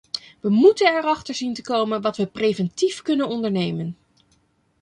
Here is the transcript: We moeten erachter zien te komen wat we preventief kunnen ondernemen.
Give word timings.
We 0.39 0.49
moeten 0.49 0.93
erachter 0.93 1.35
zien 1.35 1.53
te 1.53 1.61
komen 1.61 2.01
wat 2.01 2.17
we 2.17 2.25
preventief 2.25 3.01
kunnen 3.01 3.27
ondernemen. 3.27 3.97